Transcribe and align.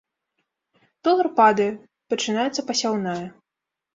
Долар 1.07 1.29
падае, 1.41 1.69
пачынаецца 2.13 2.61
пасяўная. 2.69 3.21